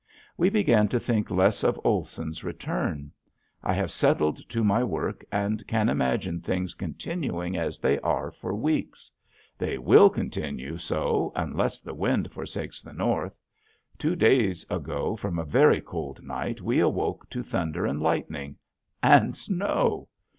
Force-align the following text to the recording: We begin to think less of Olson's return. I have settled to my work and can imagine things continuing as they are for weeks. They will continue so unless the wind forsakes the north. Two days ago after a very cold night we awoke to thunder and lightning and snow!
We 0.35 0.49
begin 0.49 0.87
to 0.87 0.99
think 0.99 1.29
less 1.29 1.63
of 1.63 1.79
Olson's 1.83 2.43
return. 2.43 3.11
I 3.61 3.75
have 3.75 3.91
settled 3.91 4.39
to 4.49 4.63
my 4.63 4.83
work 4.83 5.23
and 5.31 5.63
can 5.67 5.89
imagine 5.89 6.41
things 6.41 6.73
continuing 6.73 7.55
as 7.55 7.77
they 7.77 7.99
are 7.99 8.31
for 8.31 8.55
weeks. 8.55 9.11
They 9.59 9.77
will 9.77 10.09
continue 10.09 10.79
so 10.79 11.31
unless 11.35 11.79
the 11.79 11.93
wind 11.93 12.31
forsakes 12.31 12.81
the 12.81 12.93
north. 12.93 13.37
Two 13.99 14.15
days 14.15 14.65
ago 14.71 15.19
after 15.23 15.39
a 15.39 15.45
very 15.45 15.81
cold 15.81 16.23
night 16.23 16.61
we 16.61 16.79
awoke 16.79 17.29
to 17.29 17.43
thunder 17.43 17.85
and 17.85 18.01
lightning 18.01 18.55
and 19.03 19.37
snow! 19.37 20.07